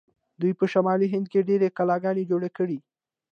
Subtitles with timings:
[0.41, 2.77] دوی په شمالي هند کې ډیرې کلاګانې جوړې کړې.